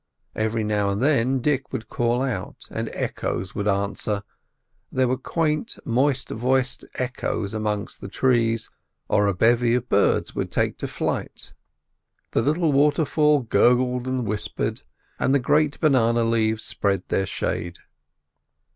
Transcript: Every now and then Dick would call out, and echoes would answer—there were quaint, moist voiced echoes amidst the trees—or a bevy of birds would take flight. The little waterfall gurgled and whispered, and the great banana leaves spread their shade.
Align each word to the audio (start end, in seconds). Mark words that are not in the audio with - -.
Every 0.35 0.63
now 0.63 0.89
and 0.89 0.99
then 0.99 1.41
Dick 1.41 1.71
would 1.71 1.87
call 1.87 2.23
out, 2.23 2.65
and 2.71 2.89
echoes 2.91 3.53
would 3.53 3.67
answer—there 3.67 5.07
were 5.07 5.15
quaint, 5.15 5.77
moist 5.85 6.29
voiced 6.29 6.83
echoes 6.95 7.53
amidst 7.53 8.01
the 8.01 8.07
trees—or 8.07 9.27
a 9.27 9.35
bevy 9.35 9.75
of 9.75 9.87
birds 9.89 10.33
would 10.33 10.49
take 10.49 10.79
flight. 10.81 11.53
The 12.31 12.41
little 12.41 12.71
waterfall 12.71 13.41
gurgled 13.41 14.07
and 14.07 14.25
whispered, 14.25 14.81
and 15.19 15.35
the 15.35 15.39
great 15.39 15.79
banana 15.79 16.23
leaves 16.23 16.63
spread 16.63 17.07
their 17.09 17.27
shade. 17.27 17.77